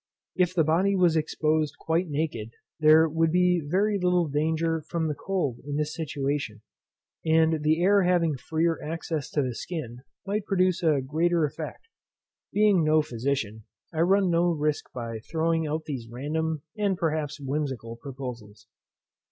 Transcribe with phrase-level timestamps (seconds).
[0.35, 5.13] If the body was exposed quite naked, there would be very little danger from the
[5.13, 6.61] cold in this situation,
[7.23, 11.87] and the air having freer access to the skin might produce a greater effect.
[12.51, 17.95] Being no physician, I run no risk by throwing out these random, and perhaps whimsical
[17.97, 18.65] proposals.